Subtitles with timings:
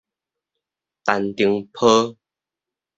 [1.05, 2.17] 陳澄波